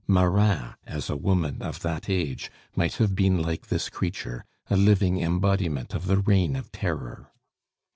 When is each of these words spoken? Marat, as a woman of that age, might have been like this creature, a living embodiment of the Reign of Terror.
Marat, 0.07 0.77
as 0.87 1.11
a 1.11 1.15
woman 1.15 1.61
of 1.61 1.81
that 1.81 2.09
age, 2.09 2.49
might 2.75 2.93
have 2.95 3.13
been 3.13 3.39
like 3.39 3.67
this 3.67 3.87
creature, 3.87 4.43
a 4.67 4.75
living 4.75 5.19
embodiment 5.21 5.93
of 5.93 6.07
the 6.07 6.17
Reign 6.17 6.55
of 6.55 6.71
Terror. 6.71 7.31